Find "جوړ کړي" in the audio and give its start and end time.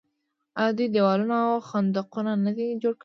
2.81-2.99